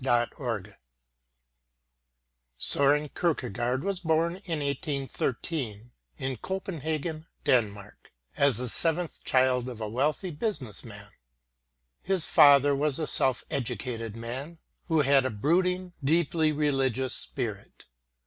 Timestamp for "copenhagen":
6.37-7.27